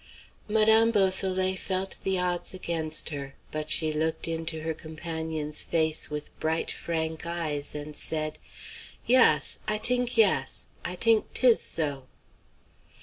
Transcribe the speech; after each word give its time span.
Madame 0.47 0.89
Beausoleil 0.89 1.55
felt 1.55 1.97
the 2.03 2.17
odds 2.17 2.55
against 2.55 3.09
her, 3.09 3.35
but 3.51 3.69
she 3.69 3.93
looked 3.93 4.27
into 4.27 4.61
her 4.63 4.73
companion's 4.73 5.61
face 5.61 6.09
with 6.09 6.35
bright, 6.39 6.71
frank 6.71 7.23
eyes 7.27 7.75
and 7.75 7.95
said: 7.95 8.39
"Yass, 9.05 9.59
I 9.67 9.77
t'ink 9.77 10.17
yass; 10.17 10.65
I 10.83 10.95
t'ink 10.95 11.27
'tis 11.35 11.61
so." 11.61 12.07